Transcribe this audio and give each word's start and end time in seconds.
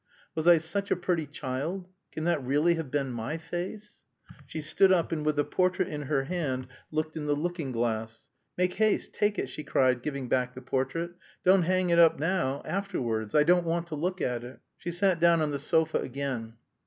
"Was 0.33 0.47
I 0.47 0.57
such 0.57 0.89
a 0.89 0.95
pretty 0.95 1.27
child? 1.27 1.87
Can 2.11 2.23
that 2.23 2.43
really 2.43 2.73
have 2.73 2.89
been 2.89 3.11
my 3.11 3.37
face?" 3.37 4.01
She 4.47 4.59
stood 4.59 4.91
up, 4.91 5.11
and 5.11 5.23
with 5.23 5.35
the 5.35 5.43
portrait 5.43 5.87
in 5.89 6.01
her 6.09 6.23
hand 6.23 6.65
looked 6.89 7.15
in 7.15 7.27
the 7.27 7.35
looking 7.35 7.71
glass. 7.71 8.27
"Make 8.57 8.73
haste, 8.73 9.13
take 9.13 9.37
it!" 9.37 9.47
she 9.47 9.63
cried, 9.63 10.01
giving 10.01 10.27
back 10.27 10.55
the 10.55 10.61
portrait. 10.63 11.11
"Don't 11.43 11.61
hang 11.61 11.91
it 11.91 11.99
up 11.99 12.19
now, 12.19 12.63
afterwards. 12.65 13.35
I 13.35 13.43
don't 13.43 13.63
want 13.67 13.85
to 13.89 13.95
look 13.95 14.21
at 14.21 14.43
it." 14.43 14.59
She 14.75 14.91
sat 14.91 15.19
down 15.19 15.39
on 15.39 15.51
the 15.51 15.59
sofa 15.59 15.99
again. 15.99 16.55